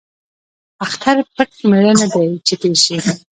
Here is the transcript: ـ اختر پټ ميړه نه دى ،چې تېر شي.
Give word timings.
ـ 0.43 0.83
اختر 0.85 1.15
پټ 1.35 1.51
ميړه 1.69 1.93
نه 2.01 2.07
دى 2.13 2.25
،چې 2.47 2.53
تېر 2.61 2.75
شي. 2.83 2.95